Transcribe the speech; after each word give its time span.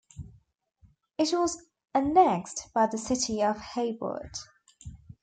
It 1.19 1.29
was 1.31 1.63
annexed 1.93 2.73
by 2.73 2.87
the 2.87 2.97
City 2.97 3.43
of 3.43 3.57
Hayward. 3.59 4.35